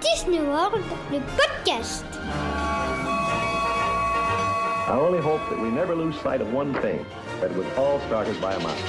[0.00, 0.80] Disney World,
[1.12, 2.04] le podcast.
[4.88, 7.04] I only hope that we never lose sight of one thing,
[7.40, 8.80] that it was all started by a mouse.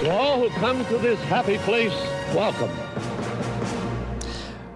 [0.00, 1.94] To all who come to this happy place,
[2.34, 2.70] welcome.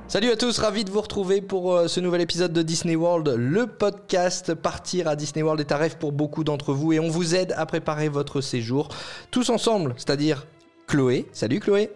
[0.07, 3.35] Salut à tous, ravi de vous retrouver pour euh, ce nouvel épisode de Disney World,
[3.37, 4.55] le podcast.
[4.55, 7.53] Partir à Disney World est un rêve pour beaucoup d'entre vous et on vous aide
[7.57, 8.91] à préparer votre séjour
[9.33, 10.47] tous ensemble, c'est-à-dire
[10.87, 11.27] Chloé.
[11.33, 11.91] Salut Chloé.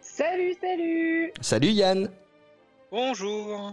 [0.00, 2.08] Salut, salut Salut Yann.
[2.92, 3.72] Bonjour.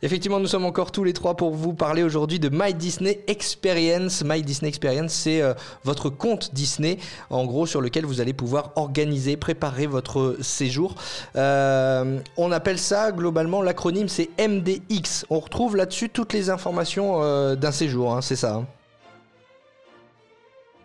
[0.00, 4.24] Effectivement, nous sommes encore tous les trois pour vous parler aujourd'hui de My Disney Experience.
[4.24, 5.52] My Disney Experience, c'est euh,
[5.84, 6.96] votre compte Disney,
[7.28, 10.94] en gros, sur lequel vous allez pouvoir organiser, préparer votre séjour.
[11.36, 15.26] Euh, on appelle ça globalement l'acronyme, c'est MDX.
[15.28, 18.54] On retrouve là-dessus toutes les informations euh, d'un séjour, hein, c'est ça.
[18.54, 18.66] hein?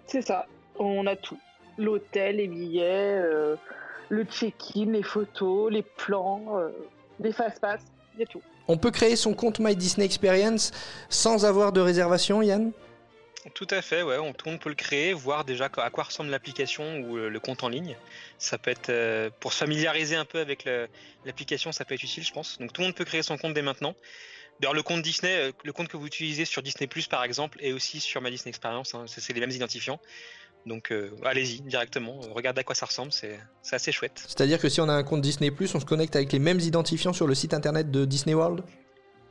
[0.07, 0.45] C'est ça,
[0.77, 1.37] on a tout.
[1.77, 3.55] L'hôtel, les billets, euh,
[4.09, 6.69] le check-in, les photos, les plans, euh,
[7.19, 7.81] les fast-pass,
[8.15, 8.41] il y a tout.
[8.67, 10.71] On peut créer son compte My Disney Experience
[11.09, 12.71] sans avoir de réservation, Yann?
[13.53, 16.29] Tout à fait, ouais, on, le monde peut le créer, voir déjà à quoi ressemble
[16.31, 17.95] l'application ou euh, le compte en ligne.
[18.39, 20.67] Ça peut être, euh, pour se familiariser un peu avec
[21.23, 22.57] l'application, ça peut être utile, je pense.
[22.59, 23.95] Donc tout le monde peut créer son compte dès maintenant.
[24.59, 27.71] D'ailleurs, le compte Disney, le compte que vous utilisez sur Disney Plus par exemple, est
[27.71, 28.95] aussi sur ma Disney Experience.
[28.95, 29.99] hein, c'est les mêmes identifiants.
[30.67, 33.39] Donc euh, allez-y directement, euh, regardez à quoi ça ressemble, c'est
[33.71, 34.21] assez chouette.
[34.27, 37.13] C'est-à-dire que si on a un compte Disney⁇ on se connecte avec les mêmes identifiants
[37.13, 38.63] sur le site internet de Disney World?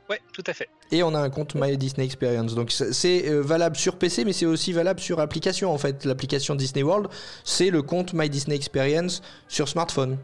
[0.09, 0.69] Ouais, tout à fait.
[0.91, 2.55] Et on a un compte My Disney Experience.
[2.55, 5.71] Donc c'est- euh, valable sur PC, mais c'est aussi valable sur application.
[5.71, 7.07] En fait, l'application Disney World,
[7.43, 10.17] c'est le compte My Disney Experience sur smartphone.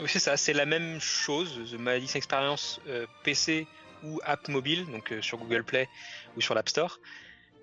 [0.00, 3.66] Oui, c'est ça, c'est la même chose, The My Disney Experience euh, PC
[4.04, 5.88] ou app mobile, donc euh, sur Google Play
[6.36, 7.00] ou sur l'App Store.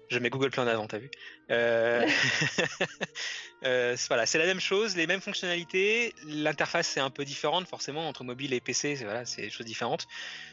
[0.10, 1.10] Je mets Google Play en avant, t'as vu
[1.52, 2.06] Euh,
[3.66, 6.14] euh, c'est- Voilà, c'est la même chose, les mêmes fonctionnalités.
[6.28, 9.66] L'interface est un peu différente, forcément, entre mobile et PC, c'est voilà, c'est des choses
[9.66, 10.06] différentes.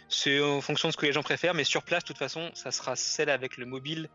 [0.09, 2.51] C'est en fonction de ce que les gens préfèrent, mais sur place, de toute façon,
[2.55, 4.09] ça sera celle avec le mobile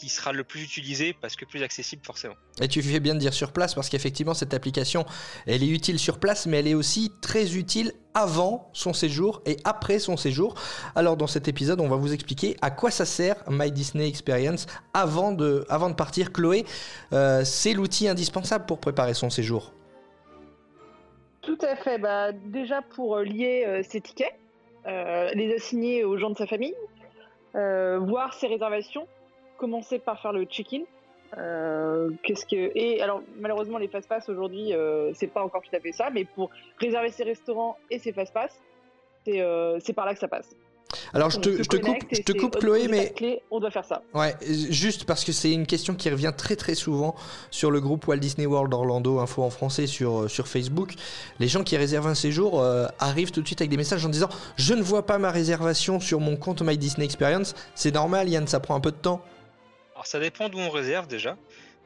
[0.00, 2.34] qui sera le plus utilisé parce que plus accessible, forcément.
[2.60, 5.04] Et tu fais bien de dire sur place, parce qu'effectivement, cette application,
[5.46, 9.56] elle est utile sur place, mais elle est aussi très utile avant son séjour et
[9.64, 10.54] après son séjour.
[10.94, 14.66] Alors, dans cet épisode, on va vous expliquer à quoi ça sert My Disney Experience
[14.94, 16.32] avant de, avant de partir.
[16.32, 16.64] Chloé,
[17.12, 19.72] euh, c'est l'outil indispensable pour préparer son séjour.
[21.42, 24.34] Tout à fait, bah, déjà pour euh, lier euh, ses tickets,
[24.86, 26.74] les assigner aux gens de sa famille,
[27.54, 29.08] voir ses réservations,
[29.56, 30.82] commencer par faire le check-in.
[31.38, 35.80] Euh, qu'est-ce que et alors malheureusement les fast-pass aujourd'hui euh, c'est pas encore tout à
[35.80, 38.60] fait ça mais pour réserver ses restaurants et ses fast-pass
[39.24, 40.54] c'est euh, c'est par là que ça passe
[41.12, 44.02] Alors, je te, je coupe, je te coupe Chloé, mais clé, on doit faire ça
[44.12, 47.14] Ouais, juste parce que c'est une question qui revient très très souvent
[47.50, 50.94] sur le groupe Walt Disney World Orlando Info en français sur, euh, sur Facebook.
[51.40, 54.08] Les gens qui réservent un séjour euh, arrivent tout de suite avec des messages en
[54.08, 57.54] disant Je ne vois pas ma réservation sur mon compte My Disney Experience.
[57.74, 59.22] C'est normal, Yann, ça prend un peu de temps.
[60.04, 61.38] Alors ça dépend d'où on réserve déjà.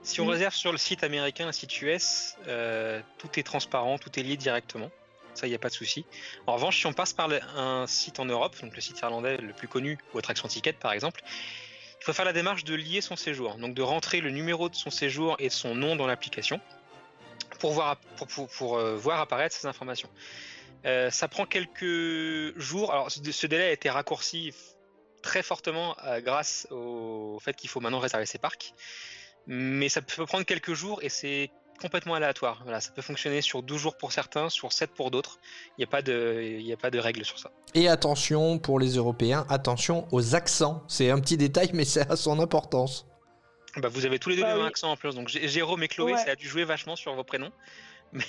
[0.03, 0.31] Si on Mm.
[0.31, 4.37] réserve sur le site américain, le site US, euh, tout est transparent, tout est lié
[4.37, 4.91] directement.
[5.35, 6.05] Ça, il n'y a pas de souci.
[6.49, 9.53] En revanche, si on passe par un site en Europe, donc le site irlandais le
[9.53, 11.21] plus connu, ou Attraction Ticket par exemple,
[12.01, 13.55] il faut faire la démarche de lier son séjour.
[13.55, 16.61] Donc de rentrer le numéro de son séjour et son nom dans l'application
[17.61, 20.11] pour voir, pour, pour- pour, euh, voir apparaître ces informations.
[20.87, 22.91] Euh, ça prend quelques jours.
[22.93, 24.53] Alors ce, ce délai a été raccourci
[25.23, 28.75] très fortement euh, grâce au fait qu'il faut maintenant réserver ses parcs.
[29.47, 32.61] Mais ça peut prendre quelques jours et c'est complètement aléatoire.
[32.65, 35.39] Voilà, ça peut fonctionner sur 12 jours pour certains, sur 7 pour d'autres.
[35.77, 37.51] Il n'y a pas de, a pas de règle sur ça.
[37.75, 40.83] Et attention pour les Européens, attention aux accents.
[40.89, 43.07] C'est un petit détail, mais c'est à son importance.
[43.77, 45.15] Bah, vous avez tous les deux Bah le même accent en plus.
[45.15, 46.19] Donc Jé- Jérôme et Chloé, Ouais.
[46.25, 47.53] ça a dû jouer vachement sur vos prénoms.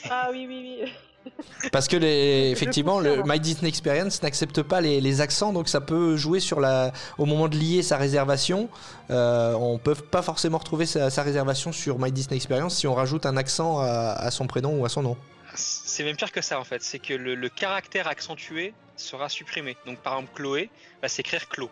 [0.09, 0.91] Ah oui oui oui
[1.73, 3.23] Parce que les, effectivement, le.
[3.25, 7.25] My Disney Experience n'accepte pas les, les accents, donc ça peut jouer sur la, au
[7.25, 8.69] moment de lier sa réservation.
[9.11, 12.95] Euh, on peut pas forcément retrouver sa, sa réservation sur My Disney Experience si on
[12.95, 15.17] rajoute un accent à, à son prénom ou à son nom.
[15.55, 16.81] C'est même pire que ça en fait.
[16.81, 19.75] C'est que le, le caractère accentué sera supprimé.
[19.85, 20.69] Donc par exemple, Chloé
[21.01, 21.69] va s'écrire Clo.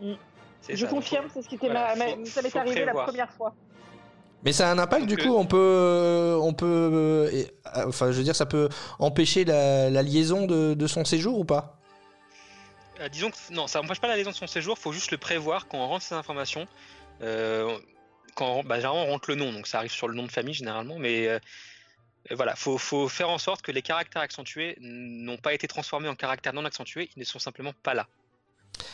[0.00, 0.14] Mm.
[0.68, 0.86] Je ça.
[0.86, 2.96] confirme c'est ce qui Voilà, ma- ma- faut- ça m'est arrivé prévoir.
[2.96, 3.54] la première fois
[4.42, 7.86] Mais ça a un impact Donc, du coup, on peut, on peut, euh, et- euh,
[7.88, 8.68] enfin, je veux dire, ça peut
[8.98, 11.78] empêcher la, la liaison de, de son séjour ou pas?
[13.00, 15.18] Euh, disons que non, ça n'empêche pas la liaison de son séjour, faut juste le
[15.18, 16.66] prévoir quand on rentre ces informations.
[17.22, 17.76] Euh,
[18.34, 20.54] quand bah, généralement on rentre le nom, donc ça arrive sur le nom de famille
[20.54, 21.38] généralement, mais euh,
[22.32, 26.14] voilà, faut, faut faire en sorte que les caractères accentués n'ont pas été transformés en
[26.14, 28.06] caractères non accentués, ils ne sont simplement pas là.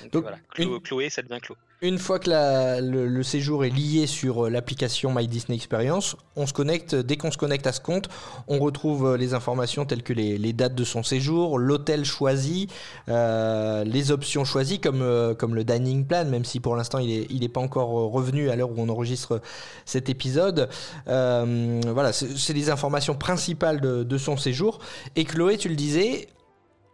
[0.04, 1.56] Donc, Donc, voilà, une- Chloé, ça devient Clo.
[1.84, 6.14] Une fois que la- le, le séjour est lié sur euh, l'application My Disney Experience,
[6.36, 6.94] on se connecte.
[6.94, 8.08] Dès qu'on se connecte à ce compte,
[8.46, 12.68] on retrouve euh, les informations telles que les, les dates de son séjour, l'hôtel choisi,
[13.08, 17.08] euh, les options choisies comme, euh, comme le dining plan, même si pour l'instant il
[17.08, 19.40] n'est il est pas encore revenu à l'heure où on enregistre
[19.84, 20.68] cet épisode.
[21.08, 24.78] Euh, voilà, c'est c'est les informations principales de, de son séjour.
[25.16, 26.28] Et Chloé, tu le disais,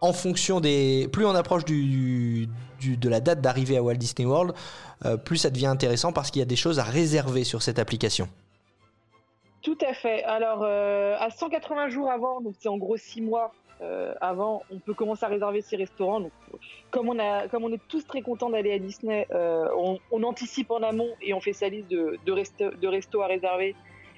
[0.00, 1.09] en fonction des.
[1.12, 2.49] Plus on approche du,
[2.81, 4.55] de la date d'arrivée à Walt Disney World,
[5.05, 7.79] euh, plus ça devient intéressant parce qu'il y a des choses à réserver sur cette
[7.79, 8.29] application.
[9.62, 10.23] Tout à fait.
[10.25, 14.79] Alors, euh, à 180 jours avant, donc c'est en gros 6 mois euh, avant, on
[14.79, 16.21] peut commencer à réserver ses restaurants.
[16.21, 16.33] Donc,
[16.91, 20.83] comme on, a, comme on est tous très contents d'aller à Disney, on, anticipe en
[20.83, 23.75] amont et on fait sa liste de, de, resto, de restos à réserver.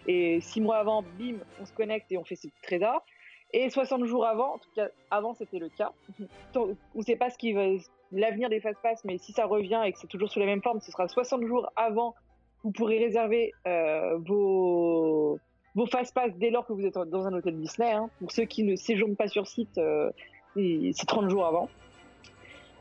[0.06, 3.05] Et 6 mois avant, bim, on se connecte et on fait ses trésors.
[3.52, 5.93] Et 60 jours avant, en tout cas avant c'était le cas,
[6.55, 7.67] on ne sait pas ce qui va
[8.12, 10.81] l'avenir des fast-pass, mais si ça revient et que c'est toujours sous la même forme,
[10.81, 12.14] ce sera 60 jours avant
[12.62, 15.38] vous pourrez réserver euh, vos,
[15.75, 17.91] vos fast-pass dès lors que vous êtes dans un hôtel Disney.
[17.91, 18.11] hein.
[18.20, 20.11] Pour ceux qui ne séjournent pas sur site, euh,
[20.55, 21.69] c'est 30 jours avant.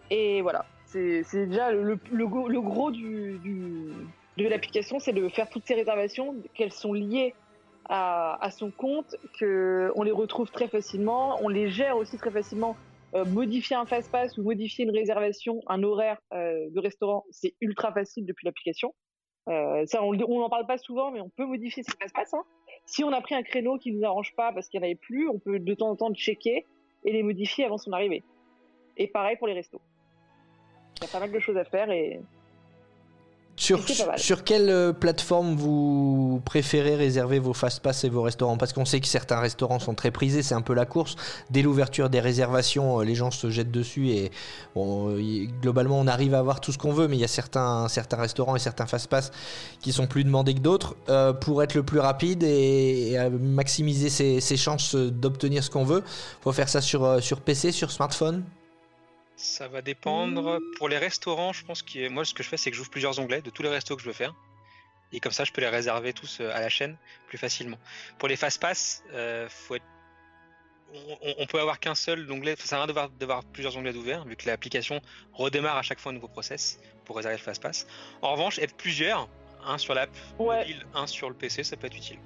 [0.10, 3.94] Et voilà, c'est déjà le, le, go- le gros du, du-
[4.38, 7.34] de l'application, c'est de faire toutes ces réservations, qu'elles sont liées
[7.86, 12.76] à, son compte, qu'on les retrouve très facilement, on les gère aussi très facilement.
[13.16, 17.92] Euh, modifier un fast-pass ou modifier une réservation, un horaire euh, de restaurant, c'est ultra
[17.92, 18.94] facile depuis l'application.
[19.48, 22.36] Euh, ça, on n'en parle pas souvent, mais on peut modifier ses passe-passe.
[22.36, 22.44] hein.
[22.86, 24.96] Si on a pris un créneau qui nous arrange pas parce qu'il n'y en avait
[24.96, 26.68] plus, on peut de temps en temps checker
[27.04, 28.24] et les modifier avant son arrivée.
[28.98, 29.82] Et pareil pour les restos.
[30.98, 32.20] Il y a pas mal de choses à faire et
[33.60, 38.58] Sur, quelle euh, plateforme vous préférez réserver vos fast-pass et vos restaurants?
[38.58, 41.18] Parce qu'on sait que certains restaurants sont très prisés, c'est un peu la course.
[41.50, 44.32] Dès l'ouverture des réservations, euh, les gens se jettent dessus et
[44.76, 47.28] bon, euh, globalement on arrive à avoir tout ce qu'on veut, mais il y a
[47.28, 49.32] certains, certains restaurants et certains fast-pass
[49.82, 50.96] qui sont plus demandés que d'autres.
[51.10, 55.84] Euh, pour être le plus rapide et, et, maximiser ses, ses chances d'obtenir ce qu'on
[55.84, 56.04] veut,
[56.42, 58.44] faut faire ça sur, sur PC, sur smartphone?
[59.40, 60.60] Ça va dépendre.
[60.78, 63.20] Pour les restaurants, je pense que moi, ce que je fais, c'est que j'ouvre plusieurs
[63.20, 64.36] onglets de tous les restos que je veux faire.
[65.14, 66.98] Et comme ça, je peux les réserver tous euh, à la chaîne
[67.28, 67.80] plus facilement.
[68.18, 69.86] Pour les fast-pass, euh, faut être...
[71.40, 72.58] on, peut avoir qu'un seul onglet.
[72.58, 75.00] Ça sert à rien d'avoir plusieurs onglets d'ouvert, vu que l'application
[75.32, 77.88] redémarre à chaque fois un nouveau process pour réserver le fast-pass.
[78.22, 79.30] En revanche, être plusieurs,
[79.68, 80.10] un sur l'app
[80.40, 80.60] Ouais.
[80.60, 82.18] mobile, un sur le PC, ça peut être utile.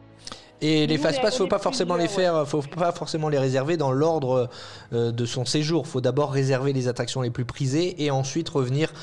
[0.62, 4.50] Et les fast-pass, faut pas forcément les faire, faut pas forcément les réserver dans l'ordre
[4.94, 5.88] euh, de son séjour.
[5.88, 8.94] Faut d'abord réserver les attractions les plus prisées et ensuite revenir.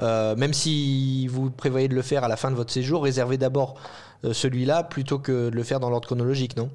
[0.00, 3.36] euh, même si vous prévoyez de le faire à la fin de votre séjour, réservez
[3.36, 3.74] d'abord
[4.24, 6.70] euh, celui-là plutôt que de le faire dans l'ordre chronologique, non?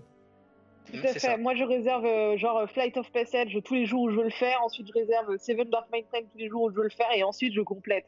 [0.92, 1.20] Tout à fait.
[1.20, 1.38] ça.
[1.38, 4.30] Moi, je réserve euh, genre Flight of Passage tous les jours où je veux le
[4.30, 4.60] faire.
[4.66, 7.08] Ensuite, je réserve Seven Dark Time tous les jours où je veux le faire.
[7.16, 8.06] Et ensuite, je complète.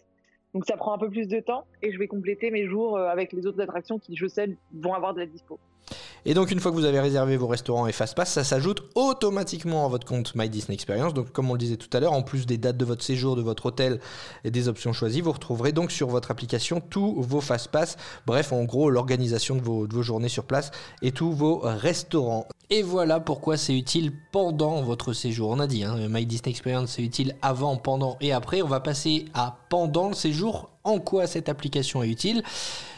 [0.55, 1.65] Donc, ça prend un peu plus de temps.
[1.83, 4.93] Et je vais compléter mes jours euh, avec les autres attractions qui, je sais, vont
[4.93, 5.59] avoir de la dispo.
[6.25, 9.85] Et donc une fois que vous avez réservé vos restaurants et fast-pass, ça s'ajoute automatiquement
[9.85, 11.13] à votre compte My Disney Experience.
[11.13, 13.35] Donc comme on le disait tout à l'heure, en plus des dates de votre séjour,
[13.35, 13.99] de votre hôtel
[14.43, 17.97] et des options choisies, vous retrouverez donc sur votre application tous vos fast-pass.
[18.25, 20.71] Bref, en gros, l'organisation de vos, de vos journées sur place
[21.03, 22.47] et tous vos restaurants.
[22.71, 25.49] Et voilà pourquoi c'est utile pendant votre séjour.
[25.49, 28.63] On a dit, hein, My Disney Experience c'est utile avant, pendant et après.
[28.63, 30.74] On va passer à pendant le séjour.
[30.85, 32.43] En quoi cette application est utile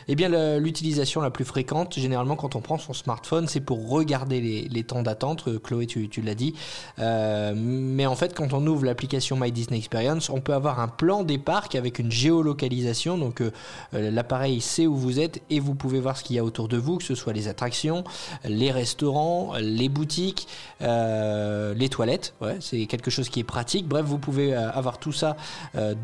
[0.10, 4.39] eh bien, l'utilisation la plus fréquente, généralement, quand on prend son smartphone, c'est pour regarder
[4.69, 5.50] les, temps d'attente.
[5.50, 6.54] Euh, Chloé, tu, l'as dit.
[7.00, 10.88] Euh, mais en fait, quand on ouvre l'application My Disney Experience, on peut avoir un
[10.88, 13.18] plan des parcs avec une géolocalisation.
[13.18, 13.52] Donc, euh,
[13.92, 16.78] l'appareil sait où vous êtes et vous pouvez voir ce qu'il y a autour de
[16.78, 18.06] vous, que ce soit les attractions,
[18.45, 20.47] les restaurants, les boutiques,
[20.80, 22.33] les toilettes.
[22.62, 23.88] C'est quelque chose qui est pratique.
[23.88, 25.35] Bref, vous pouvez avoir tout ça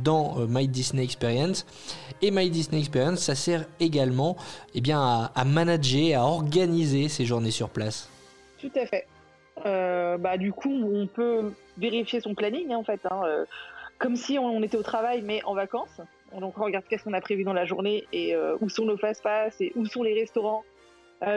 [0.04, 1.66] dans My Disney Experience.
[2.22, 4.38] Et My Disney Experience, ça sert également
[4.76, 8.10] eh bien, à, à manager, à organiser ces journées sur place.
[8.60, 9.06] Tout à fait.
[9.66, 13.02] Euh, bah, du coup, on peut vérifier son planning, hein, en fait.
[13.10, 13.46] hein, euh,
[14.00, 16.02] comme si on était au travail, mais en vacances.
[16.40, 18.98] Donc, on regarde qu'est-ce qu'on a prévu dans la journée et euh, où sont nos
[18.98, 20.64] fast-pass et où sont les restaurants.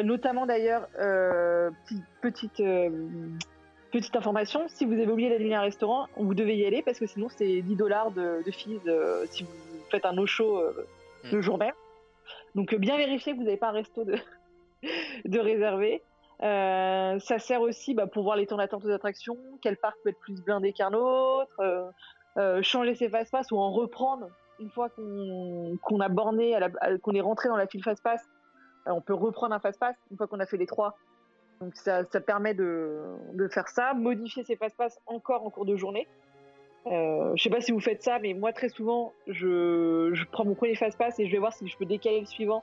[0.03, 0.89] Notamment, d'ailleurs,
[2.21, 2.61] petite,
[4.17, 7.29] information, si vous avez oublié d'allumer un restaurant, vous devez y aller parce que sinon,
[7.37, 8.81] c'est 10 dollars de, de fees
[9.31, 9.51] si vous
[9.91, 10.87] faites un no-show euh,
[11.31, 11.73] de journée.
[12.55, 14.17] Donc, euh, bien vérifier que vous n'avez pas un resto de,
[15.25, 16.03] de réservé.
[16.43, 20.11] Euh, ça sert aussi bah, pour voir les temps d'attente aux attractions, quel parc peut
[20.11, 21.91] être plus blindé qu'un autre, euh,
[22.37, 24.29] euh, changer ses fast-pass ou en reprendre
[24.61, 26.59] une fois qu'on qu'on a borné,
[27.03, 28.23] qu'on est rentré dans la file fast-pass.
[28.87, 30.97] on peut reprendre un fast-pass une fois qu'on a fait les trois.
[31.61, 33.03] Donc ça, ça permet de,
[33.33, 36.07] de faire ça, modifier ses fast-pass encore en cours de journée.
[36.87, 40.45] Euh, je sais pas si vous faites ça, mais moi très souvent, je, je prends
[40.45, 42.63] mon premier fast pass et je vais voir si je peux décaler le suivant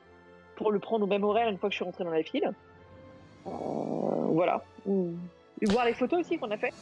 [0.55, 2.51] pour le prendre au même horaire une fois que je suis rentré dans la file.
[3.47, 4.63] Euh, voilà.
[4.85, 5.13] Ou-
[5.69, 6.73] voir les photos aussi qu'on a fait.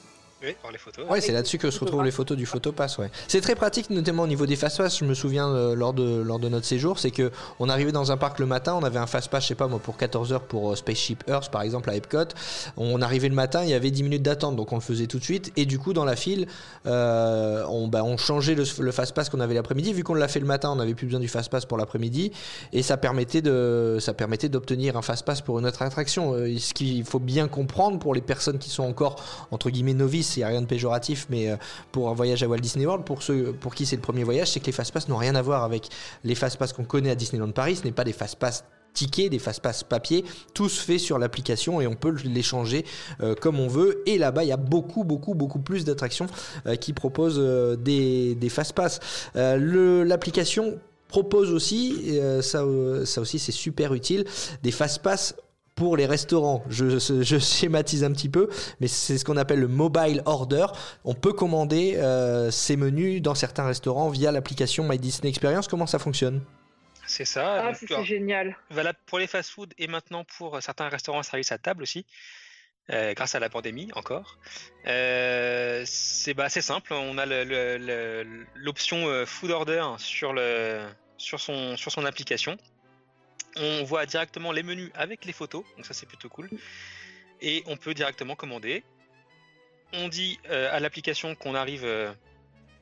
[0.44, 1.06] Oui, voir les photos.
[1.08, 2.98] Ouais, c'est là-dessus que se retrouvent les photos du photopass.
[2.98, 3.12] Ouais.
[3.28, 5.00] C'est très pratique, notamment au niveau des fast-pass.
[5.00, 8.12] Je me souviens euh, lors, de, lors de notre séjour, c'est que on arrivait dans
[8.12, 10.42] un parc le matin, on avait un fast-pass, je sais pas moi, pour 14 heures
[10.42, 12.34] pour euh, Spaceship Earth par exemple à Epcot.
[12.78, 15.20] On arrivait le matin, il y avait 10 minutes d'attente, donc on le faisait tout
[15.20, 15.52] de suite.
[15.58, 16.48] Et du coup, dans la file,
[16.88, 19.94] euh, on, bah, on changeait le, le fast-pass qu'on avait l'après-midi.
[19.94, 22.32] Vu qu'on l'a fait le matin, on n'avait plus besoin du fast-pass pour l'après-midi.
[22.74, 26.34] Et ça permettait de, ça permettait d'obtenir un fast-pass pour une autre attraction.
[26.34, 30.31] Euh, ce qu'il faut bien comprendre pour les personnes qui sont encore entre guillemets novices,
[30.40, 31.58] a rien de péjoratif, mais euh,
[31.92, 34.52] pour un voyage à Walt Disney World, pour ceux pour qui c'est le premier voyage,
[34.52, 35.90] c'est que les fast-pass n'ont rien à voir avec
[36.24, 37.78] les fast-pass qu'on connaît à Disneyland Paris.
[37.78, 41.88] Ce n'est pas des fast-pass tickets, des fast-pass papier, tout se fait sur l'application et
[41.88, 42.86] on peut les changer
[43.22, 44.04] euh, comme on veut.
[44.06, 46.28] Et là-bas, il y a beaucoup, beaucoup, beaucoup plus d'attractions
[46.66, 47.40] euh, qui proposent
[47.80, 49.00] des, fast-pass.
[49.36, 52.66] L'application propose aussi, ça,
[53.06, 54.26] ça aussi c'est super utile,
[54.64, 55.36] des fast-pass
[55.82, 56.64] pour les restaurants.
[56.70, 60.68] Je, je schématise un petit peu, mais c'est ce qu'on appelle le mobile order.
[61.06, 65.68] On peut commander euh, ces menus dans certains restaurants via l'application My Disney Experience.
[65.68, 66.44] Comment ça fonctionne?
[67.08, 67.64] C'est ça.
[67.66, 68.56] Ah, c'est c'est génial.
[68.70, 72.06] valable pour les fast-food et maintenant pour euh, certains restaurants service à table aussi,
[72.92, 74.38] euh, grâce à la pandémie encore.
[74.86, 77.26] Euh, c'est bah, assez simple, on a
[78.54, 80.86] l'option euh, food order sur, le,
[81.18, 82.56] sur, son, sur son application.
[83.58, 86.50] On voit directement les menus avec les photos, donc ça c'est plutôt cool.
[87.42, 88.84] Et on peut directement commander.
[89.94, 92.14] On dit euh, à l'application qu'on arrive euh,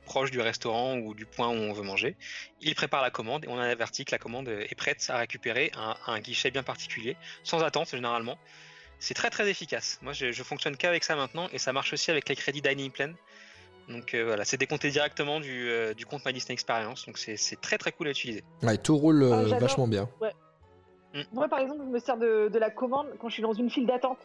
[0.05, 2.15] proche du restaurant ou du point où on veut manger.
[2.61, 5.71] Il prépare la commande et on a averti que la commande est prête à récupérer
[5.75, 8.37] à un, guichet bien particulier, sans attente généralement.
[8.99, 9.97] C'est très très efficace.
[10.01, 12.91] Moi je, je fonctionne qu'avec ça maintenant et ça marche aussi avec les crédits Dining
[12.91, 13.13] Plan.
[13.89, 17.59] Donc euh, voilà, c'est décompté directement du, euh, du compte My Disney Experience, donc c'est
[17.59, 18.43] très très cool à utiliser.
[18.61, 20.07] Ouais, tout roule euh, Ah, vachement bien.
[21.33, 23.85] Moi, par exemple, je me sers de, la commande quand je suis dans une file
[23.85, 24.19] d'attente.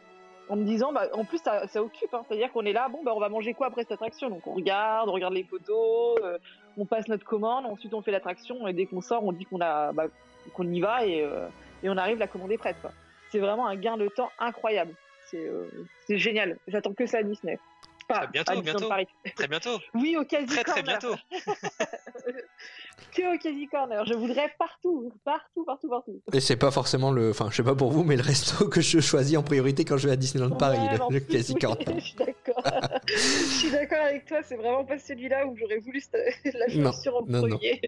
[0.47, 2.13] En me disant, bah, en plus, ça, occupe.
[2.13, 2.23] hein.
[2.27, 4.29] C'est-à-dire qu'on est là, bon, bah, on va manger quoi après cette attraction?
[4.29, 6.37] Donc, on regarde, on regarde les photos, euh,
[6.77, 9.57] on passe notre commande, ensuite, on fait l'attraction, et dès qu'on sort, on dit qu'on
[9.57, 9.91] bah,
[10.59, 11.47] y va, et, euh,
[11.81, 12.77] et on arrive, la commande est prête.
[13.31, 14.93] C'est vraiment un gain de temps incroyable.
[15.25, 15.67] C'est euh,
[16.09, 16.57] génial.
[16.67, 17.57] J'attends que ça à Disney.
[18.07, 18.87] Pas Très bientôt, bientôt.
[18.89, 19.07] Paris.
[19.35, 20.99] Très bientôt, Oui, au quasi très très corner.
[20.99, 21.15] bientôt.
[23.13, 24.05] Que au quasi corner.
[24.05, 26.21] Je voudrais partout, partout, partout, partout.
[26.33, 27.29] Et c'est pas forcément le.
[27.31, 29.97] Enfin, je sais pas pour vous, mais le resto que je choisis en priorité quand
[29.97, 31.85] je vais à Disneyland Paris, Ouais, le, le plus, quasi oui, corner.
[31.99, 32.63] Je suis d'accord.
[33.07, 34.37] je suis d'accord avec toi.
[34.43, 37.57] C'est vraiment pas celui-là où j'aurais voulu la Non, chaussure en non, non.
[37.57, 37.81] premier.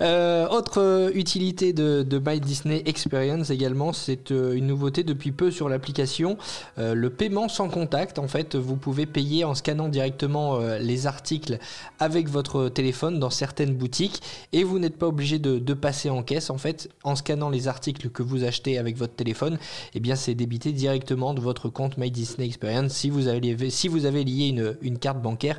[0.00, 5.32] Euh, autre euh, utilité de, de My Disney Experience également, c'est euh, une nouveauté depuis
[5.32, 6.36] peu sur l'application,
[6.78, 8.18] euh, le paiement sans contact.
[8.18, 11.58] En fait, vous pouvez payer en scannant directement euh, les articles
[11.98, 16.50] avec votre téléphone dans certaines boutiques et vous n'êtes pas obligé de, passer en caisse.
[16.50, 19.58] En fait, en scannant les articles que vous achetez avec votre téléphone,
[19.94, 23.88] eh bien, c'est débité directement de votre compte My Disney Experience si vous avez, si
[23.88, 25.58] vous avez lié une, carte bancaire.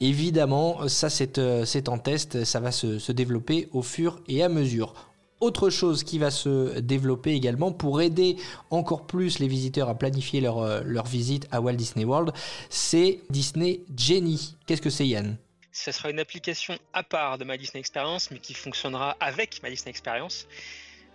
[0.00, 4.48] Évidemment, ça c'est euh, c'est en test, ça va se développer au fur et à
[4.48, 5.11] mesure.
[5.42, 8.36] Autre chose qui va se développer également pour aider
[8.70, 12.32] encore plus les visiteurs à planifier leur, euh, leur visite à Walt Disney World,
[12.70, 14.54] c'est Disney Genie.
[14.68, 15.36] Qu'est-ce que c'est Yann?
[15.72, 19.70] Ce sera une application à part de My Disney Experience, mais qui fonctionnera avec My
[19.70, 20.46] Disney Experience.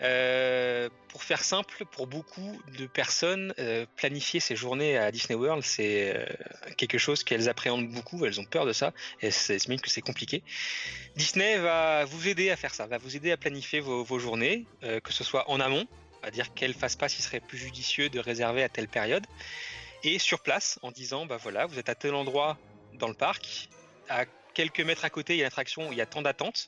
[0.02, 5.64] Euh, pour faire simple, pour beaucoup de personnes, euh, planifier ses journées à Disney World,
[5.64, 6.26] c'est euh,
[6.78, 10.02] quelque chose qu'elles appréhendent beaucoup, elles ont peur de ça, et c'est même que c'est
[10.02, 10.44] compliqué.
[11.16, 15.12] Disney va vous aider à faire ça, va vous aider à planifier vos, journées, que
[15.12, 15.88] ce soit en amont,
[16.22, 19.26] à dire quel fast-pass il serait plus judicieux de réserver à telle période,
[20.04, 22.60] et sur place, en disant, bah voilà, vous êtes à tel endroit
[22.94, 23.70] dans le parc,
[24.10, 26.68] à quelques mètres à côté, il y a l'attraction il y a tant d'attentes.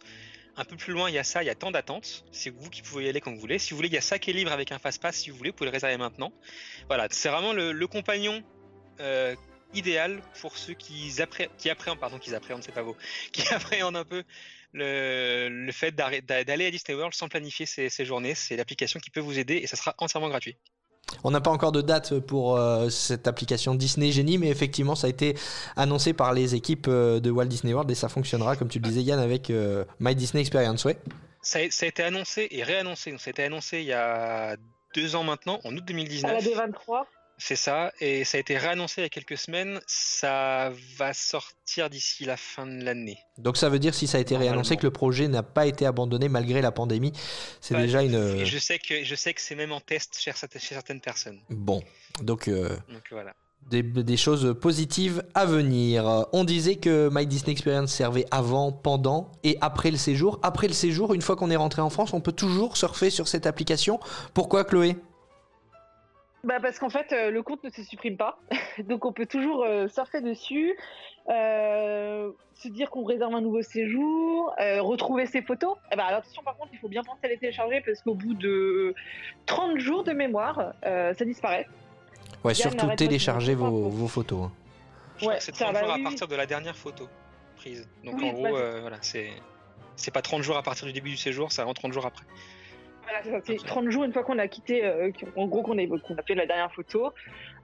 [0.59, 2.25] Un peu plus loin, il y a ça, il y a tant d'attentes.
[2.33, 3.59] C'est vous qui pouvez y aller quand vous voulez.
[3.59, 5.15] Si vous voulez, il y a ça qui est libre avec un fast-pass.
[5.15, 6.33] Si vous voulez, vous pouvez le réserver maintenant.
[6.87, 8.43] Voilà, c'est vraiment le, compagnon
[8.99, 9.37] euh,
[9.73, 12.97] idéal pour ceux qui, appré qui appréhendent, pardon, qui appréhendent, c'est pas beau,
[13.31, 14.25] qui appréhendent un peu
[14.73, 18.35] le, fait d'aller à Disney World sans planifier ses, ses journées.
[18.35, 20.57] C'est l'application qui peut vous aider et ça sera entièrement gratuit.
[21.23, 25.07] On n'a pas encore de date pour euh, cette application Disney Genie, mais effectivement, ça
[25.07, 25.35] a été
[25.75, 28.87] annoncé par les équipes euh, de Walt Disney World et ça fonctionnera, comme tu le
[28.87, 30.85] disais Yann, avec euh, My Disney Experience.
[30.85, 30.97] Ouais.
[31.41, 33.11] Ça a, ça a été annoncé et réannoncé.
[33.11, 34.55] Donc, ça a été annoncé il y a
[34.95, 36.43] deux ans maintenant, en août À la 2019.
[36.43, 37.03] D23.
[37.41, 39.79] C'est ça, et ça a été réannoncé il y a quelques semaines.
[39.87, 43.17] Ça va sortir d'ici la fin de l'année.
[43.37, 45.85] Donc ça veut dire si ça a été réannoncé que le projet n'a pas été
[45.85, 47.13] abandonné malgré la pandémie.
[47.61, 48.11] C'est Pas déjà une.
[48.11, 48.17] tout.
[48.17, 50.73] euh, Et je sais que je sais que c'est même en test chez, certaines- chez
[50.75, 51.39] certaines personnes.
[51.49, 51.81] Bon,
[52.21, 53.33] donc euh, Donc voilà.
[53.69, 56.25] des, des choses positives à venir.
[56.33, 60.39] On disait que My Disney Experience servait avant, pendant et après le séjour.
[60.43, 63.29] Après le séjour, une fois qu'on est rentré en France, on peut toujours surfer sur
[63.29, 63.99] cette application.
[64.33, 64.97] Pourquoi Chloé?
[66.43, 68.39] Bah parce qu'en fait, euh, le compte ne se supprime pas.
[68.85, 70.77] Donc on peut toujours euh, surfer dessus,
[71.29, 75.75] euh, se dire qu'on réserve un nouveau séjour, euh, retrouver ses photos.
[75.91, 78.13] Eh ben, alors, attention, par contre, il faut bien penser à les télécharger parce qu'au
[78.15, 78.95] bout de
[79.47, 81.67] 30 jours de mémoire, euh, ça disparaît.
[82.45, 84.45] Ouais, Yann, surtout télécharger vos, photos.
[84.45, 84.51] hein.
[85.17, 87.09] Je Ouais, c'est ça 30 va, jours à partir de la dernière photo
[87.57, 87.85] prise.
[88.05, 89.29] Donc Oui, en gros, c'est- voilà, c'est
[89.97, 92.23] c'est pas 30 jours à partir du début du séjour, ça rend 30 jours après.
[93.09, 95.77] Voilà, c'est ça, c'est 30 jours une fois qu'on a quitté, euh, en gros qu'on
[95.77, 97.11] a, fait la dernière photo.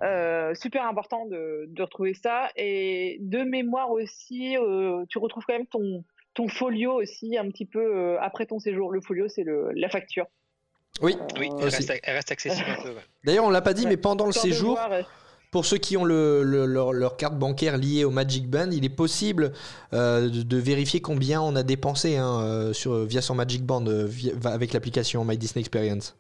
[0.02, 2.48] Euh, super important de, de retrouver ça.
[2.56, 7.66] Et de mémoire aussi, euh, tu retrouves quand même ton, ton folio aussi un petit
[7.66, 8.92] peu euh, après ton séjour.
[8.92, 10.26] Le folio, c'est le- la facture.
[11.02, 11.16] Oui.
[11.40, 11.76] Oui, elle aussi.
[11.78, 12.90] reste, elle reste accessible un peu.
[12.90, 13.02] ouais.
[13.26, 13.90] D'ailleurs, on l'a pas dit, Ouais.
[13.92, 15.02] mais pendant le séjour, voir, euh,
[15.56, 18.90] Pour ceux qui ont le- le- leur, carte bancaire liée au Magic Band, il est
[18.90, 19.54] possible
[19.94, 22.74] euh, de, vérifier combien on a dépensé hein, euh,
[23.08, 24.10] via son Magic Band euh,
[24.44, 26.14] avec l'application My Disney Experience.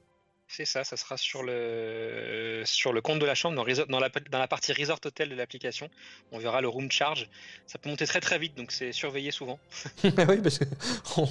[0.48, 4.00] C'est ça, ça sera sur le, sur le compte de la chambre, dans, resort- dans,
[4.00, 5.90] la, dans la partie Resort Hotel de l'application.
[6.32, 7.28] On verra le room charge.
[7.68, 9.60] Ça peut monter très très vite, donc c'est surveillé souvent.
[10.04, 10.66] oui, parce que
[11.18, 11.28] on-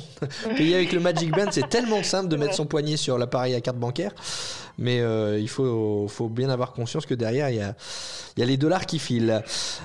[0.57, 3.61] payer avec le Magic Band, c'est tellement simple de mettre son poignet sur l'appareil à
[3.61, 4.13] carte bancaire.
[4.77, 7.77] Mais euh, il faut, faut bien avoir conscience que derrière, il y a,
[8.37, 9.41] il y a les dollars qui filent.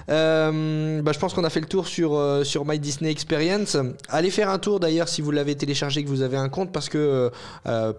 [0.09, 3.77] Euh, bah, je pense qu'on a fait le tour sur, euh, sur My Disney Experience.
[4.09, 6.89] Allez faire un tour d'ailleurs si vous l'avez téléchargé, que vous avez un compte, parce
[6.89, 7.31] que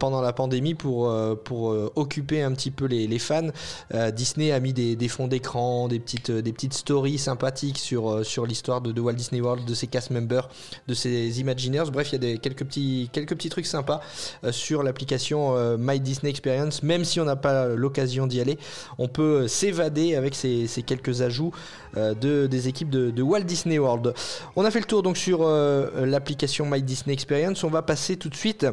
[0.01, 1.09] pendant la pandémie, pour,
[1.45, 3.49] pour euh, occuper un petit peu les, fans,
[3.95, 8.81] euh, Disney a mis des, fonds d'écran, des petites, stories sympathiques sur, euh, sur l'histoire
[8.81, 10.49] de, Walt Disney World, de ses cast members,
[10.89, 11.91] de ses Imagineers.
[11.93, 14.01] Bref, il y a quelques, petits, quelques petits trucs sympas
[14.45, 16.83] euh, sur l'application euh, My Disney Experience.
[16.83, 18.59] Même si on n'a pas l'occasion d'y aller,
[18.99, 21.53] on peut euh, s'évader avec ces, quelques ajouts
[21.97, 24.15] euh, de, des équipes de, de Walt Disney World.
[24.57, 27.65] On a fait le tour donc sur euh, l'application My Disney Experience.
[27.65, 28.67] On va passer tout de suite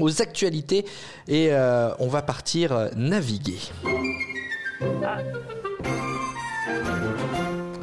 [0.00, 0.84] aux actualités
[1.28, 3.58] et euh, on va partir euh, naviguer.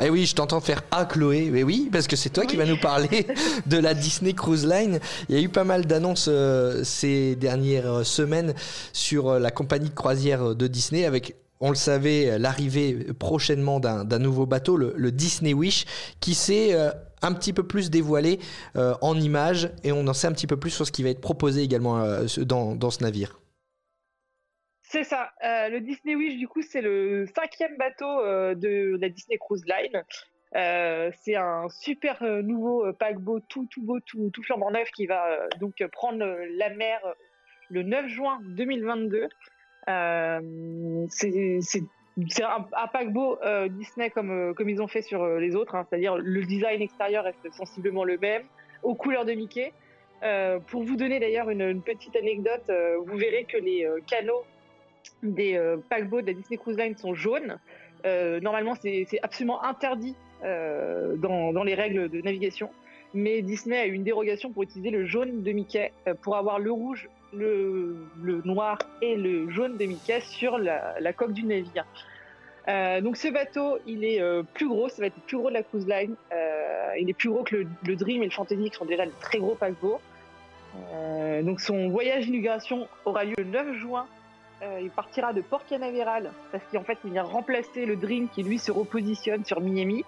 [0.01, 2.65] Eh oui, je t'entends faire Ah Chloé, mais oui, parce que c'est toi qui vas
[2.65, 3.27] nous parler
[3.65, 4.99] de la Disney Cruise Line.
[5.27, 8.53] Il y a eu pas mal d'annonces euh, ces dernières semaines
[8.93, 14.19] sur la compagnie de croisière de Disney avec on le savait, l'arrivée prochainement d'un d'un
[14.19, 15.85] nouveau bateau, le, le Disney Wish,
[16.21, 16.91] qui s'est euh,
[17.21, 18.39] un petit peu plus dévoilé
[18.75, 21.09] euh, en images et on en sait un petit peu plus sur ce qui va
[21.09, 23.39] être proposé également euh, dans, dans ce navire.
[24.81, 25.29] C'est ça.
[25.43, 28.23] Euh, le Disney Wish, du coup, c'est le cinquième bateau
[28.55, 30.03] de la Disney Cruise Line.
[31.23, 35.83] C'est un super nouveau paquebot tout tout beau, tout, tout flambant neuf qui va donc
[35.91, 36.25] prendre
[36.57, 36.99] la mer
[37.69, 39.29] le 9 juin 2022.
[39.87, 41.83] Euh, c'est
[42.27, 45.75] c'est- un, paquebot euh, Disney comme, euh, comme ils ont fait sur euh, les autres,
[45.75, 48.43] hein, c'est-à-dire le design extérieur reste sensiblement le même,
[48.83, 49.71] aux couleurs de Mickey.
[50.67, 52.69] Pour vous donner d'ailleurs une, petite anecdote,
[53.05, 54.43] vous verrez que les canaux
[55.23, 57.57] des paquebots de la Disney Cruise Line sont jaunes.
[58.03, 62.69] Normalement, c'est absolument interdit dans, les règles de navigation.
[63.13, 66.73] Mais Disney a eu une dérogation pour utiliser le jaune de Mickey pour avoir le
[66.73, 67.95] rouge, le,
[68.43, 71.85] noir et le jaune de Mickey sur la coque du navire.
[72.69, 75.49] Euh, donc ce bateau, il est euh, plus gros, ça va être le plus gros
[75.49, 76.15] de la cruise line.
[76.31, 79.13] Euh, il est plus gros que le, Dream et le Fantasy qui sont déjà des
[79.19, 79.99] très gros paquebots.
[81.41, 84.05] Donc son voyage d'inauguration aura lieu le 9 juin
[84.81, 88.59] il partira de Port Canaveral parce qu'en fait il vient remplacer le Dream qui lui
[88.59, 90.05] se repositionne sur Miami.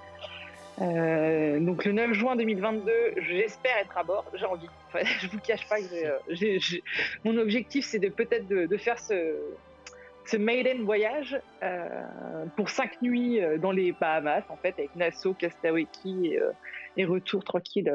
[0.78, 4.26] Donc le 9 juin 2022, j'espère être à bord.
[4.36, 4.68] J'ai envie.
[4.88, 6.78] Enfin, je vous cache pas que
[7.24, 9.36] mon objectif c'est peut-être de faire ce,
[10.26, 11.88] ce maiden voyage euh,
[12.56, 16.52] pour cinq nuits euh, dans les Bahamas en fait avec Nassau, Castaway Key et, euh,
[16.98, 17.94] et retour tranquille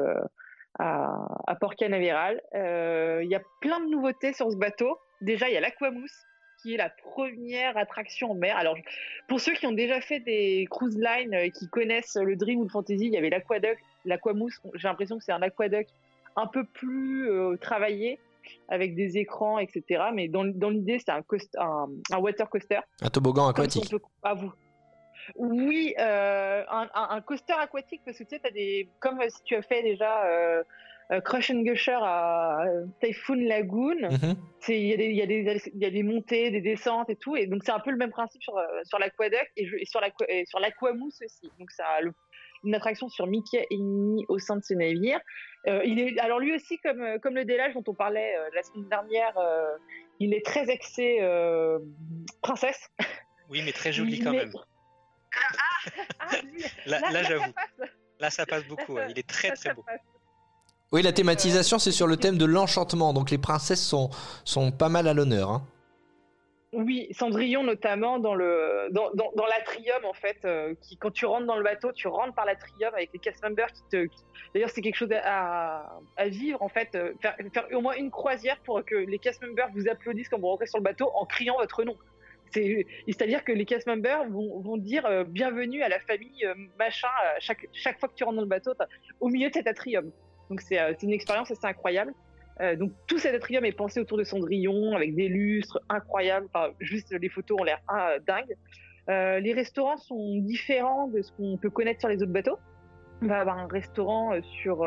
[0.79, 2.41] à, Port Canaveral.
[2.53, 4.97] Il y a plein de nouveautés sur ce bateau.
[5.21, 6.23] Déjà il y a l'Aquamousse
[6.61, 8.57] qui est la première attraction en mer.
[8.57, 8.75] Alors,
[9.27, 12.63] pour ceux qui ont déjà fait des cruise lines et qui connaissent le Dream ou
[12.63, 14.59] le Fantasy, il y avait l'aquaduc, l'aquamousse.
[14.73, 15.87] J'ai l'impression que c'est un aquaduc
[16.35, 17.29] un peu plus
[17.61, 18.19] travaillé,
[18.69, 20.03] avec des écrans, etc.
[20.13, 22.79] Mais dans, dans l'idée, c'est un, coast- un, un water coaster.
[23.01, 23.89] Un toboggan aquatique.
[23.89, 24.51] peut- à vous.
[25.35, 26.87] Oui, euh, un,
[27.21, 30.63] coaster aquatique parce que tu sais, as des comme si tu as fait déjà euh,
[31.11, 33.97] euh, Crush and Gusher à euh, Typhoon Lagoon.
[34.61, 35.21] C'est- Il y, a des- y,
[35.75, 38.41] y a montées, des descentes et tout, et donc c'est un peu le même principe
[38.41, 38.99] sur, euh, sur
[39.57, 39.67] et,
[40.29, 41.51] et sur l'aquamousse aussi.
[41.59, 42.13] Donc ça le-
[42.63, 45.19] une attraction sur Mickey et Minnie au sein de ce navire.
[45.67, 48.49] Euh, il est alors lui aussi comme euh, comme le délage dont on parlait euh,
[48.55, 49.75] la semaine dernière, euh,
[50.19, 51.79] il est très axé euh,
[52.41, 52.89] princesse.
[53.49, 54.53] Oui, mais très joli quand Mais même.
[56.19, 57.51] Ah, lui, Là, là, j'avoue.
[58.19, 58.93] Là, ça passe beaucoup.
[58.93, 59.07] ouais.
[59.11, 59.83] Il est très Ça, très ça beau.
[59.83, 59.99] passe.
[60.93, 63.13] Oui, la thématisation, c'est sur le thème de l'enchantement.
[63.13, 64.09] Donc les princesses sont,
[64.45, 65.49] sont pas mal à l'honneur.
[65.49, 65.67] hein.
[66.73, 71.25] Oui, Cendrillon notamment dans le dans, dans, dans l'atrium en fait, euh, qui quand tu
[71.25, 74.05] rentres dans le bateau, tu rentres par l'atrium avec les cast members qui te.
[74.53, 75.89] D'ailleurs, c'est quelque chose à,
[76.25, 77.37] vivre en fait, euh, faire,
[77.71, 80.77] au moins une croisière pour que les cast members vous applaudissent quand vous rentrez sur
[80.79, 81.95] le bateau en criant votre nom.
[82.51, 86.45] C'est- C'est-à-dire que les cast members vont, dire euh, bienvenue à la famille
[86.77, 87.07] machin
[87.39, 88.73] chaque, chaque fois que tu rentres dans le bateau,
[89.21, 90.11] au milieu de cet atrium.
[90.49, 92.13] Donc c'est une expérience assez incroyable.
[92.61, 96.47] Euh, donc tout cet atrium est pensé autour de Cendrillon avec des lustres incroyables.
[96.53, 98.55] Enfin, juste les photos ont l'air ah, dingues.
[99.09, 102.57] Euh, les restaurants sont différents de ce qu'on peut connaître sur les autres bateaux.
[103.21, 104.85] On va avoir un restaurant euh, sur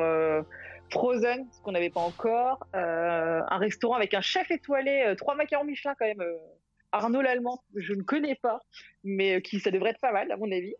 [0.90, 2.66] Frozen, ce qu'on n'avait pas encore.
[2.74, 6.22] Un restaurant avec un chef étoilé, trois macarons Michelin quand même.
[6.92, 8.61] Arnaud l'Allemand, je ne connais pas,
[9.04, 10.74] mais qui ça devrait être pas mal à mon avis.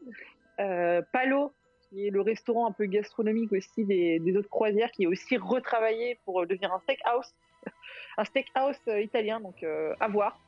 [1.13, 1.53] Palo,
[1.91, 6.19] qui est le restaurant un peu gastronomique aussi des, autres croisières, qui est aussi retravaillé
[6.25, 7.35] pour euh, devenir un steakhouse,
[8.17, 10.39] un steakhouse euh, italien, donc euh, à voir.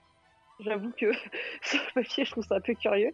[0.60, 1.12] J'avoue que
[1.62, 3.12] sur le papier, je trouve ça un peu curieux.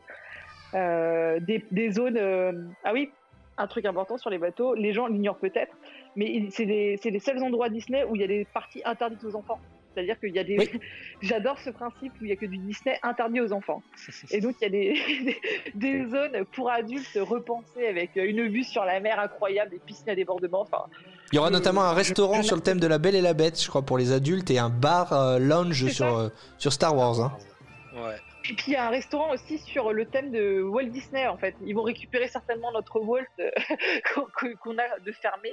[0.75, 3.11] Des, des zones, ah oui,
[3.57, 5.75] un truc important sur les bateaux, les gens l'ignorent peut-être,
[6.15, 9.35] mais c'est c'est les seuls endroits Disney où il y a des parties interdites aux
[9.35, 9.59] enfants.
[9.99, 10.57] C'est-à-dire qu'il y a des.
[10.59, 10.71] Oui.
[11.23, 13.83] J'adore ce principe où il y a que du Disney interdit aux enfants.
[14.31, 15.35] Et donc il y a des,
[15.75, 20.11] des, des zones pour adultes repensées avec une vue sur la mer incroyable, des piscines
[20.11, 20.61] à débordement.
[20.63, 20.85] Enfin,
[21.33, 23.35] Il y aura notamment un restaurant je- sur le thème de la Belle et la
[23.35, 26.97] Bête, je crois, pour les adultes, et un bar euh, lounge sur, euh, sur Star
[26.97, 27.21] Wars.
[27.21, 27.37] hein.
[27.95, 28.17] Ouais.
[28.51, 31.37] Et puis il y a un restaurant aussi sur le thème de Walt Disney en
[31.37, 31.55] fait.
[31.67, 33.51] Ils vont récupérer certainement notre Walt euh,
[34.15, 34.27] qu'on
[34.63, 35.53] qu'on a de fermé.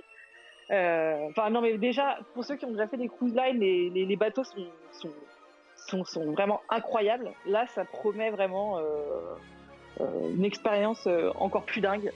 [0.71, 3.89] Euh, Enfin non mais déjà pour ceux qui ont déjà fait des cruise lines, les,
[3.91, 5.09] les, les bateaux sont, sont,
[5.75, 7.31] sont, sont vraiment incroyables.
[7.45, 8.81] Là ça promet vraiment euh,
[10.01, 12.11] euh, une expérience encore plus dingue.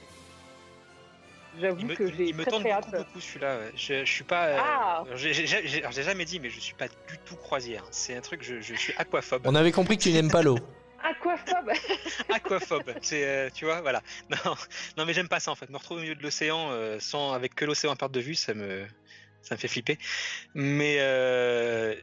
[1.60, 3.06] J'avoue que j'ai il me très tente très beaucoup, hâte.
[3.08, 3.58] beaucoup celui-là.
[3.58, 3.72] ouais.
[3.76, 4.46] Je, je suis pas.
[4.48, 7.84] euh, Ah j'ai- jamais dit, mais je suis pas du tout croisière.
[7.92, 9.42] C'est un truc, je, je suis aquaphobe.
[9.46, 10.58] On avait compris que tu n'aimes pas l'eau.
[11.04, 11.72] Aquaphobe
[12.30, 12.94] aquaphobe.
[13.02, 14.02] C'est, euh, tu vois, voilà.
[14.30, 14.56] Non,
[14.98, 15.70] non, mais j'aime pas ça en fait.
[15.70, 18.36] Me retrouver au milieu de l'océan euh, sans avec que l'océan à perte de vue,
[18.36, 18.86] ça me,
[19.42, 19.98] ça me fait flipper.
[20.54, 21.96] Mais euh,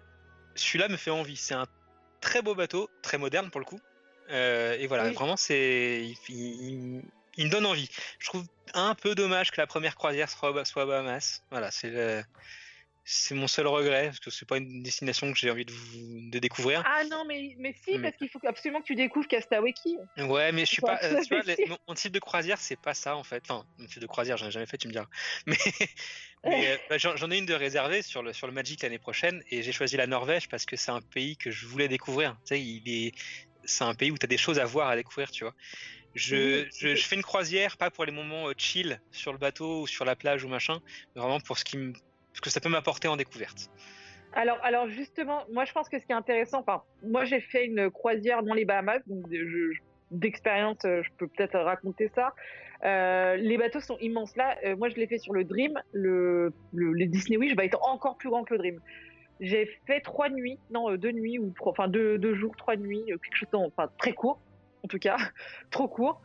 [0.54, 1.36] celui-là me fait envie.
[1.36, 1.66] C'est un
[2.20, 3.80] très beau bateau, très moderne pour le coup.
[4.28, 5.12] Et voilà, Oui.
[5.14, 7.02] vraiment, c'est, il, il-
[7.38, 7.88] il me donne envie.
[8.18, 11.42] Je trouve un peu dommage que la première croisière soit, soit Bahamas.
[11.50, 12.24] Voilà, c'est le-
[13.08, 16.30] c'est mon seul regret parce que c'est pas une destination que j'ai envie de, vous,
[16.30, 16.82] de découvrir.
[16.84, 19.96] Ah non mais, mais si parce qu'il faut absolument que tu découvres Castaway Key.
[20.26, 20.98] Ouais, mais je suis pas.
[21.04, 23.44] euh, tu vois, les- mon, mon type de croisière, c'est pas ça en fait.
[23.48, 25.06] Enfin, mon type de croisière, j'en ai jamais fait, tu me diras.
[25.46, 25.56] Mais,
[26.44, 29.42] mais euh, bah, j'en ai une de réservée sur le, sur le Magic l'année prochaine
[29.50, 32.34] et j'ai choisi la Norvège parce que c'est un pays que je voulais découvrir.
[32.46, 33.12] Tu sais, il est.
[33.64, 35.54] C'est un pays où tu as des choses à voir, à découvrir, tu vois.
[36.14, 39.38] Je, Oui, je, je fais une croisière, pas pour les moments euh, chill sur le
[39.38, 40.80] bateau ou sur la plage ou machin,
[41.14, 41.92] mais vraiment pour ce, qui me,
[42.36, 43.70] ce que ça peut m'apporter en découverte.
[44.34, 47.64] Alors, alors justement, moi je pense que ce qui est intéressant, enfin, moi j'ai fait
[47.64, 49.00] une croisière dans les Bahamas,
[50.10, 52.34] d'expérience, euh, je peux peut-être raconter ça.
[52.84, 54.56] Euh, les bateaux sont immenses là.
[54.64, 58.28] Euh, moi je l'ai fait sur le Dream, le, Disney Wish va être encore plus
[58.28, 58.80] grand que le Dream.
[59.40, 63.36] J'ai fait trois nuits, non deux nuits ou trois, enfin deux, jours, trois nuits, quelque
[63.36, 64.38] chose, en- enfin très court,
[64.84, 65.16] en tout cas,
[65.70, 66.20] trop court.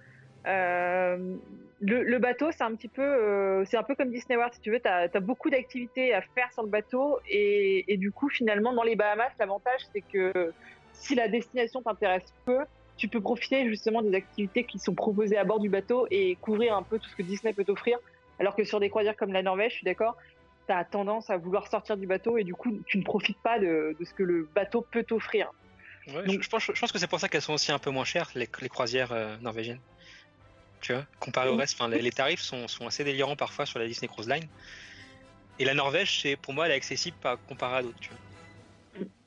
[0.47, 1.35] Euh,
[1.79, 4.61] le, le bateau, c'est un petit peu, euh, c'est un peu comme Disney World, si
[4.61, 4.79] tu veux.
[4.79, 8.83] Tu as, beaucoup d'activités à faire sur le bateau et, et du coup, finalement, dans
[8.83, 10.53] les Bahamas, l'avantage, c'est que
[10.93, 12.59] si la destination t'intéresse peu,
[12.97, 16.75] tu peux profiter justement des activités qui sont proposées à bord du bateau et couvrir
[16.75, 17.97] un peu tout ce que Disney peut t'offrir.
[18.39, 20.17] Alors que sur des croisières comme la Norvège, je suis d'accord,
[20.67, 23.57] tu as tendance à vouloir sortir du bateau et du coup, tu ne profites pas
[23.57, 25.51] de, de ce que le bateau peut t'offrir.
[26.07, 27.79] Ouais, Donc- je, je pense, je pense que c'est pour ça qu'elles sont aussi un
[27.79, 29.79] peu moins chères, les, les croisières euh, norvégiennes.
[30.81, 31.59] Tu vois, comparé au Oui.
[31.59, 34.47] reste, enfin, les, tarifs sont, sont assez délirants parfois sur la Disney Cruise Line.
[35.59, 37.99] Et la Norvège, c'est pour moi, elle est accessible par comparé à d'autres.
[37.99, 38.17] Tu vois.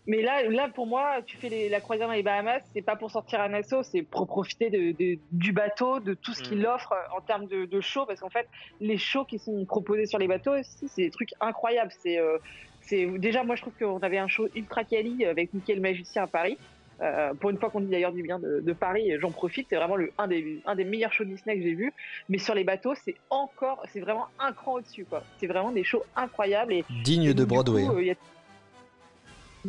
[0.07, 2.97] Mais là, là, pour moi, tu fais les- la croisière dans les Bahamas, c'est pas
[2.97, 6.59] pour sortir un assaut, c'est pour profiter de, de- du bateau, de tout ce qu'il
[6.59, 6.67] Mhm.
[6.67, 8.47] offre en termes de, de shows, parce qu'en fait,
[8.81, 11.93] les shows qui sont proposés sur les bateaux c'est des trucs incroyables.
[12.03, 12.37] C'est, euh,
[12.83, 16.25] c'est déjà, moi, je trouve qu'on avait un show ultra quali avec Mickey le magicien
[16.25, 16.59] à Paris.
[17.03, 19.67] Euh, pour une fois qu'on dit d'ailleurs du bien de, de Paris, j'en profite.
[19.69, 21.93] C'est vraiment le, un, des, un des meilleurs shows Disney que j'ai vu.
[22.29, 25.25] Mais sur les bateaux, c'est encore, c'est vraiment un cran au-dessus, quoi.
[25.39, 27.83] C'est vraiment des shows incroyables et Digne et de Broadway.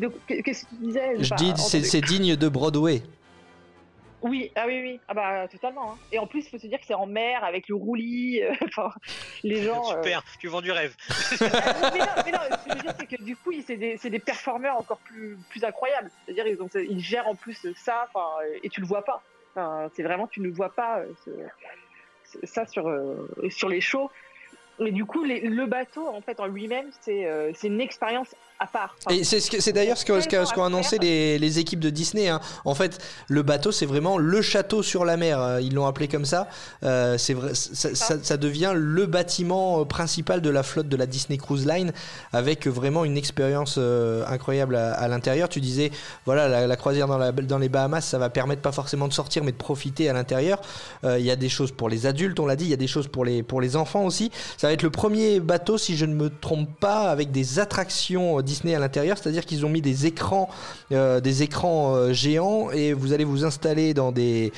[0.03, 3.01] euh, Qu'est-ce que tu disais Je dis, c'est digne de Broadway.
[4.27, 5.91] Oui, ah oui, oui, ah bah totalement.
[5.93, 5.97] hein.
[6.11, 8.41] Et en plus, il faut se dire que c'est en mer avec le roulis.
[8.41, 8.91] euh, Enfin,
[9.43, 9.83] les gens.
[9.91, 10.95] euh, Super, tu vends du rêve.
[11.41, 11.47] mais
[11.99, 14.19] non, mais non, ce que je veux dire, c'est que du coup, c'est des, des
[14.19, 16.09] performeurs encore plus, plus incroyables.
[16.25, 18.07] C'est-à-dire, ils, ont- ils gèrent en plus ça,
[18.63, 19.21] et tu le vois pas.
[19.95, 21.31] C'est vraiment, tu ne vois pas euh, ce-
[22.31, 24.09] ce- ça sur, euh, sur les shows.
[24.79, 28.67] Et du coup, les- le bateau, en fait, en lui-même, c'est c'est une expérience à
[28.67, 28.95] part.
[29.23, 30.05] C'est d'ailleurs ce
[30.53, 32.27] qu'ont annoncé les, équipes de Disney.
[32.27, 32.39] hein.
[32.65, 35.39] En fait, le bateau, c'est vraiment le château sur la mer.
[35.39, 36.47] euh, Ils l'ont appelé comme ça.
[36.83, 41.93] Euh, ça, devient le bâtiment euh, principal de la flotte de la Disney Cruise Line,
[42.33, 43.77] avec vraiment une expérience
[44.27, 45.49] incroyable à, l'intérieur.
[45.49, 45.91] Tu disais,
[46.25, 49.57] voilà, la, croisière dans, les Bahamas, ça va permettre pas forcément de sortir, mais de
[49.57, 50.61] profiter à l'intérieur.
[51.03, 52.65] Il y a des choses pour les adultes, on l'a dit.
[52.65, 54.31] Il y a des choses pour les enfants aussi.
[54.57, 58.41] Ça va être le premier bateau, si je ne me trompe pas, avec des attractions
[58.45, 60.49] Disney à l'intérieur, c'est-à-dire qu'ils ont mis des écrans,
[60.91, 64.51] euh, des écrans euh, géants et vous allez vous installer dans des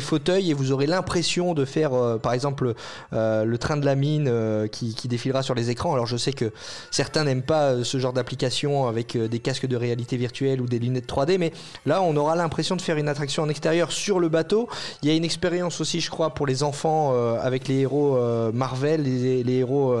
[0.00, 2.74] fauteuils et vous aurez l'impression de faire, euh, par exemple,
[3.12, 4.30] le train de la mine
[4.72, 5.92] qui, défilera sur les écrans.
[5.92, 6.50] Alors je sais que
[6.90, 11.06] certains n'aiment pas ce genre d'application avec des casques de réalité virtuelle ou des lunettes
[11.06, 11.52] 3D, mais
[11.84, 14.68] là on aura l'impression de faire une attraction en extérieur sur le bateau.
[15.02, 18.18] Il y a une expérience aussi, je crois, pour les enfants avec les héros
[18.52, 19.94] Marvel, les, héros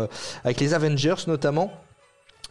[0.44, 1.83] avec les Avengers notamment.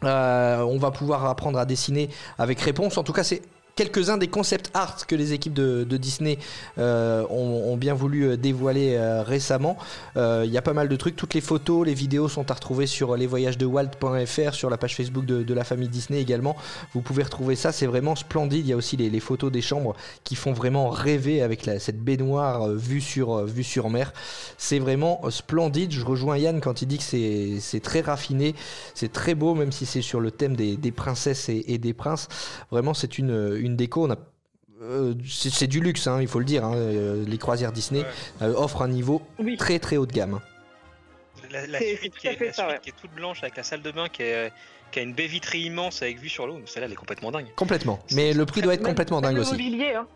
[0.04, 2.98] Euh, on va pouvoir apprendre à dessiner avec réponse.
[2.98, 3.42] En tout cas, c'est
[3.76, 6.38] quelques-uns des concept art que les équipes de, Disney
[6.78, 9.78] euh, ont, bien voulu euh, dévoiler euh, récemment.
[10.16, 11.16] Il y a pas mal de trucs.
[11.16, 15.54] Toutes les photos, les vidéos sont à retrouver sur lesvoyagesdewalt.fr, sur la page Facebook de,
[15.54, 16.56] la famille Disney également.
[16.94, 17.72] Vous pouvez retrouver ça.
[17.72, 18.66] C'est vraiment splendide.
[18.66, 22.68] Il y a aussi les, photos des chambres qui font vraiment rêver avec cette baignoire
[22.70, 24.14] vue sur, vue sur mer.
[24.58, 25.92] C'est vraiment splendide.
[25.92, 28.56] Je rejoins Yann quand il dit que c'est très raffiné.
[28.96, 32.28] C'est très beau, même si c'est sur le thème des, des princesses et, des princes.
[32.72, 34.06] Vraiment, c'est une déco.
[34.08, 34.18] On a
[34.82, 36.66] euh, c'est du luxe, hein, il faut le dire.
[36.66, 36.76] hein.
[36.76, 38.08] Euh, les croisières Disney Ouais.
[38.48, 39.56] euh, offrent un niveau Oui.
[39.58, 40.40] très très haut de gamme.
[41.52, 42.80] La, suite, qui est, fait la ça, suite ouais.
[42.82, 44.52] qui est toute blanche avec la salle de bain qui, est-
[44.92, 46.60] qui a une baie vitrée immense avec vue sur l'eau.
[46.66, 47.48] Celle-là, elle est complètement dingue.
[47.56, 48.00] Complètement.
[48.14, 49.52] Mais le prix doit être complètement dingue le aussi.
[49.52, 50.08] Mobilier, hein.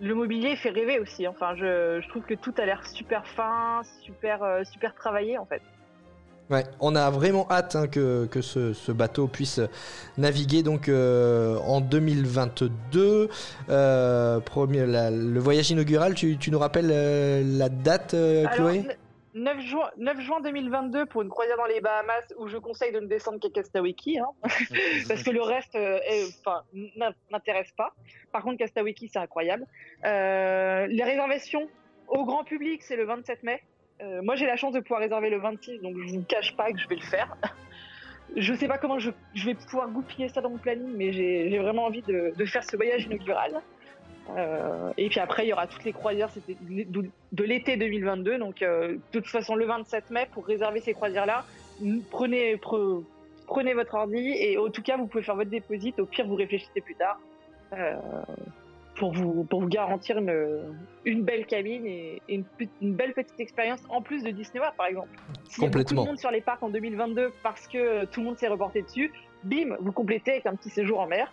[0.00, 1.26] Le mobilier fait rêver aussi.
[1.28, 5.44] Enfin, je, je trouve que tout a l'air super fin, super, euh, super travaillé en
[5.44, 5.60] fait.
[6.50, 9.60] Ouais, on a vraiment hâte hein, que, que ce, ce bateau puisse
[10.18, 13.28] naviguer donc euh, en 2022.
[13.68, 18.70] Euh, premier, la- le voyage inaugural, tu, tu nous rappelles euh, la date, euh, Alors,
[18.70, 18.78] Chloé?
[18.82, 18.94] ne-
[19.32, 22.98] 9 juin, 9 juin 2022 pour une croisière dans les Bahamas où je conseille de
[22.98, 24.26] ne descendre qu'à Castawiki, hein,
[25.08, 26.00] parce que le reste euh,
[27.30, 27.94] n'intéresse pas.
[28.32, 29.66] Par contre, Castawiki, c'est incroyable.
[30.04, 31.68] Euh, les réservations
[32.08, 33.62] au grand public, c'est le 27 mai.
[34.02, 36.72] Euh, moi, j'ai la chance de pouvoir réserver le 26, donc je vous cache pas
[36.72, 37.36] que je vais le faire.
[38.36, 39.10] Je sais pas comment je,
[39.44, 43.06] vais pouvoir goupiller ça dans mon planning, mais j'ai vraiment envie de, faire ce voyage
[43.06, 43.60] inaugural.
[44.36, 48.38] Euh, et puis après, il y aura toutes les croisières de, l'été 2022.
[48.38, 51.44] Donc, euh, de toute façon, le 27 mai, pour réserver ces croisières-là,
[52.12, 53.02] prenez, pre-
[53.48, 55.98] prenez votre ordi et en tout cas, vous pouvez faire votre déposit.
[55.98, 57.18] Au pire, vous réfléchissez plus tard
[58.96, 60.32] pour, vous, pour vous garantir une,
[61.04, 62.44] une belle cabine et, et une,
[62.82, 65.08] une belle petite expérience en plus de Disney World, par exemple.
[65.48, 66.02] S'il y a beaucoup Complètement.
[66.02, 68.82] de monde sur les parcs en 2022 parce que euh, tout le monde s'est reporté
[68.82, 69.12] dessus,
[69.44, 71.32] bim, vous complétez avec un petit séjour en mer.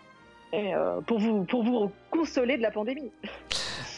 [0.53, 3.11] Et, euh, pour, vous, pour vous consoler de la pandémie.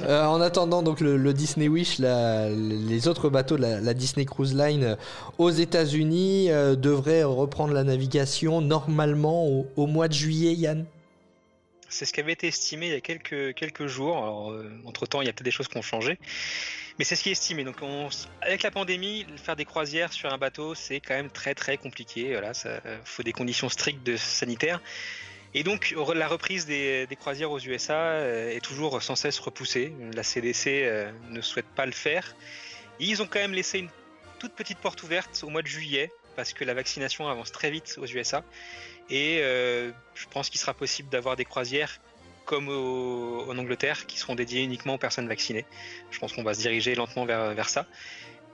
[0.02, 3.94] Euh, en attendant donc le, le Disney Wish, la- les autres bateaux de la, la
[3.94, 4.98] Disney Cruise Line
[5.38, 10.86] aux États-Unis euh, devraient reprendre la navigation normalement au, au mois de juillet, Yann.
[11.90, 14.18] C'est ce qui avait été estimé il y a quelques, jours.
[14.18, 14.54] Alors,
[14.86, 16.20] entre temps, il y a peut-être des choses qui ont changé.
[16.98, 17.64] Mais c'est ce qui est estimé.
[17.64, 18.10] Donc, on,
[18.42, 22.32] avec la pandémie, faire des croisières sur un bateau, c'est quand même très très compliqué.
[22.32, 24.82] Voilà, ça faut des conditions strictes sanitaires.
[25.54, 29.94] Et donc, la reprise des, croisières aux USA euh, est toujours sans cesse repoussée.
[30.14, 32.36] La CDC euh, ne souhaite pas le faire.
[33.00, 33.90] Ils ont quand même laissé une
[34.38, 37.98] toute petite porte ouverte au mois de juillet parce que la vaccination avance très vite
[38.00, 38.44] aux USA.
[39.10, 42.00] Et euh, je pense qu'il sera possible d'avoir des croisières
[42.46, 45.66] comme au- en Angleterre qui seront dédiées uniquement aux personnes vaccinées.
[46.12, 47.86] Je pense qu'on va se diriger lentement vers, vers ça.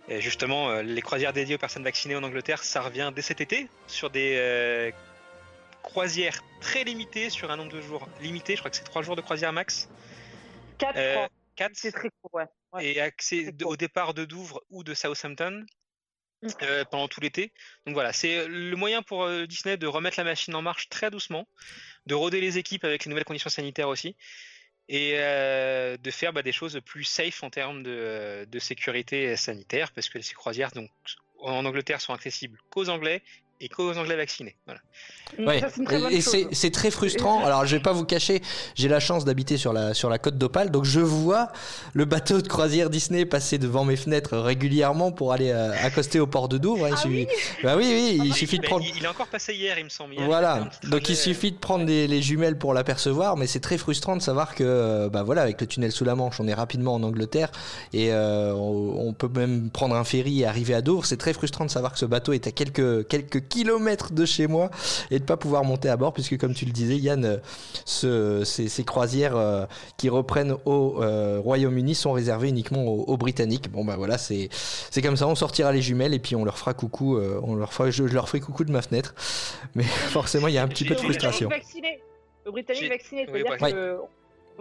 [0.08, 3.42] Et justement, euh, les croisières dédiées aux personnes vaccinées en Angleterre, ça revient dès cet
[3.42, 4.92] été sur des euh,
[5.82, 8.56] croisières très limitées sur un nombre de jours limité.
[8.56, 9.90] Je crois que c'est trois jours de croisière max.
[10.78, 11.72] 4 Euh, quatre.
[11.76, 12.46] C'est très court, ouais.
[12.74, 12.86] Ouais.
[12.88, 13.68] et cool.
[13.68, 15.66] au départ de Douvres ou de Southampton.
[16.62, 17.52] Euh, pendant tout l'été.
[17.86, 21.12] Donc voilà, c'est le moyen pour euh, Disney de remettre la machine en marche très
[21.12, 21.48] doucement,
[22.06, 24.16] de roder les équipes avec les nouvelles conditions sanitaires aussi,
[24.88, 29.92] et euh, de faire bah, des choses plus safe en termes de, de sécurité sanitaire,
[29.92, 30.90] parce que ces croisières donc,
[31.40, 33.22] en Angleterre sont accessibles qu'aux Anglais
[33.62, 34.56] et qu'aux Anglais vaccinés.
[34.66, 34.80] Voilà.
[35.40, 35.60] Ouais.
[35.60, 37.44] Ça, bonne Et c'est très frustrant.
[37.44, 38.42] Alors, je vais pas vous cacher,
[38.76, 41.52] j'ai la chance d'habiter sur la, sur la côte d'Opale, donc je vois
[41.94, 46.28] le bateau de croisière Disney passer devant mes fenêtres régulièrement pour aller euh, accoster au
[46.28, 46.86] port de Douvres.
[46.86, 46.90] hein.
[46.90, 47.28] Il Ah suffit-
[47.64, 48.86] Bah oui, oui, il suffit de prendre.
[48.88, 50.14] il, il est encore passé hier, il me semble.
[50.14, 53.78] Hier, Voilà, donc il suffit de prendre des- les jumelles pour l'apercevoir, mais c'est très
[53.78, 56.54] frustrant de savoir que, euh, bah voilà, avec le tunnel sous la Manche, on est
[56.54, 57.50] rapidement en Angleterre
[57.94, 61.06] et euh, on, on peut même prendre un ferry et arriver à Douvres.
[61.06, 64.48] C'est très frustrant de savoir que ce bateau est à quelques quelques kilomètres de chez
[64.48, 64.70] moi
[65.12, 67.38] et de pas pouvoir monter à bord, puisque comme tu le disais, Yann, euh,
[67.86, 69.66] ce- ces, ces croisières euh,
[69.98, 73.72] qui reprennent au euh, Royaume-Uni sont réservées uniquement aux, aux Britanniques.
[73.72, 76.58] Bon bah voilà, c'est c'est comme ça, on sortira les jumelles et puis on leur
[76.58, 79.14] fera coucou, euh, on leur fera, je, je leur ferai coucou de ma fenêtre.
[79.76, 81.50] Mais forcément, il y a un petit peu de frustration.
[81.50, 82.02] Le Britannique vacciné.
[82.46, 83.72] Le Britannique J'ai- vacciné, Oui, c'est-à-dire ouais.
[83.72, 83.98] que,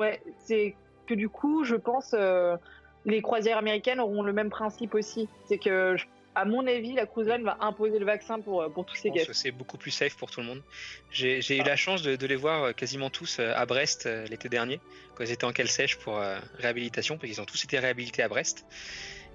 [0.01, 0.75] ouais, c'est
[1.07, 2.57] que du coup, je pense, euh,
[3.05, 5.29] les croisières américaines auront le même principe aussi.
[5.47, 8.85] C'est que, je- à mon avis, la line va imposer le vaccin pour, euh, pour
[8.85, 9.27] tous guests.
[9.27, 10.63] que c'est beaucoup plus safe pour tout le monde.
[11.11, 14.49] J'ai eu la chance de, de les voir euh, quasiment tous euh, à Brest l'été
[14.49, 14.81] dernier,
[15.15, 18.23] quand ils étaient en cale sèche pour euh, réhabilitation, parce qu'ils ont tous été réhabilités
[18.23, 18.67] à Brest.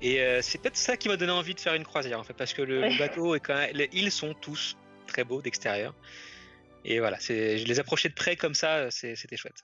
[0.01, 2.33] Et euh, c'est peut-être ça qui m'a donné envie de faire une croisière, en fait,
[2.33, 5.93] parce que le, bateau est quand même, les îles sont tous très beaux d'extérieur.
[6.85, 9.63] Et voilà, je les approchais de près comme ça, c'était chouette.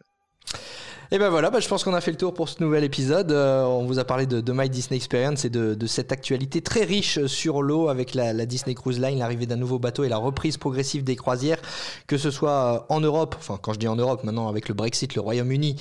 [1.12, 3.32] Et ben voilà, bah, je pense qu'on a fait le tour pour ce nouvel épisode.
[3.32, 7.26] Euh, on vous a parlé de, My Disney Experience et de, cette actualité très riche
[7.28, 11.04] sur l'eau avec la, Disney Cruise Line, l'arrivée d'un nouveau bateau et la reprise progressive
[11.04, 11.62] des croisières,
[12.08, 15.14] que ce soit en Europe, enfin quand je dis en Europe maintenant avec le Brexit,
[15.16, 15.76] le Royaume-Uni,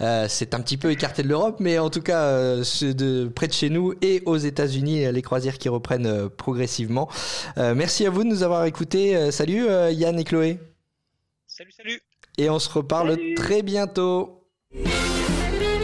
[0.00, 3.48] euh, c'est un petit peu écarté de l'Europe, mais en tout cas euh, de près
[3.48, 7.08] de chez nous et aux États-Unis, les croisières qui reprennent euh, progressivement.
[7.58, 9.16] Euh, merci à vous de nous avoir écoutés.
[9.16, 10.58] Euh, salut euh, Yann et Chloé.
[11.46, 12.00] Salut, salut
[12.38, 14.44] et on se reparle très bientôt.